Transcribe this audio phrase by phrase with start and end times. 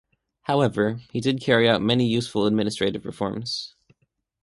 [0.45, 3.75] However, he did carry out many useful administrative reforms.